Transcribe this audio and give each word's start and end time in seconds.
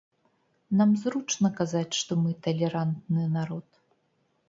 Нам 0.79 0.95
зручна 1.01 1.53
казаць, 1.61 1.95
што 2.01 2.19
мы 2.25 2.35
талерантны 2.49 3.31
народ. 3.41 3.67